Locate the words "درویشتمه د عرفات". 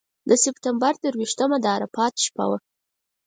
1.03-2.13